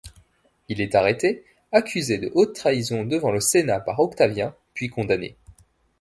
[0.67, 5.37] Il est arrêté, accusé de haute trahison devant le Sénat par Octavien, puis condamné.